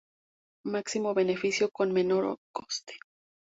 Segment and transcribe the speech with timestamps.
[0.65, 2.95] Máximo beneficio con menor coste.